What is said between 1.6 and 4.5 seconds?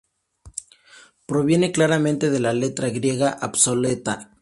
claramente de la letra griega obsoleta Ϙ.